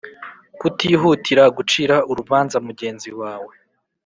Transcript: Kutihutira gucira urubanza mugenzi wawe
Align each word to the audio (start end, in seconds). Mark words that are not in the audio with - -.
Kutihutira 0.59 1.43
gucira 1.57 1.95
urubanza 2.11 2.57
mugenzi 2.67 3.09
wawe 3.19 3.53